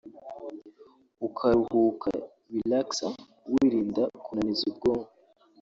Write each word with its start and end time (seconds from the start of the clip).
ukaruhuka 1.27 2.09
(relaxer) 2.53 3.11
wirinda 3.53 4.03
kunaniza 4.23 4.63
ubwonko 4.71 5.11